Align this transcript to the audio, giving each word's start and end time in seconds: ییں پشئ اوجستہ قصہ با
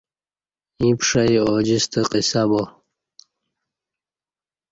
ییں 0.79 0.93
پشئ 0.99 1.33
اوجستہ 1.45 2.01
قصہ 2.11 2.43
با 2.49 2.63